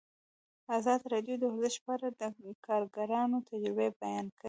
[0.77, 2.23] ازادي راډیو د ورزش په اړه د
[2.67, 4.37] کارګرانو تجربې بیان کړي.